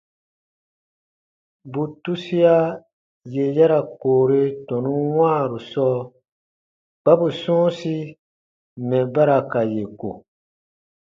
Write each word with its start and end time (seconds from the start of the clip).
Bù 1.71 1.83
tusia 2.03 2.55
yè 3.33 3.45
ya 3.55 3.65
ra 3.71 3.79
koore 3.99 4.39
tɔnun 4.67 5.01
wãaru 5.17 5.57
sɔɔ 5.71 5.99
kpa 7.01 7.11
bù 7.19 7.27
sɔ̃ɔsi 7.41 7.95
mɛ̀ 8.87 9.03
ba 9.13 9.21
ra 9.29 9.37
ka 9.51 9.61
yè 9.73 9.83
ko. 9.99 10.09